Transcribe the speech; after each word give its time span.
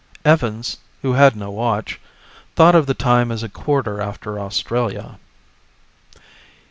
Evans, 0.25 0.77
who 1.03 1.13
had 1.13 1.35
no 1.35 1.51
watch, 1.51 2.01
thought 2.55 2.73
of 2.73 2.87
the 2.87 2.95
time 2.95 3.31
as 3.31 3.43
a 3.43 3.47
quarter 3.49 4.01
after 4.01 4.39
Australia. 4.39 5.19